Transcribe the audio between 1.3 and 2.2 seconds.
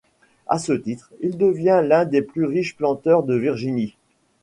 devient l’un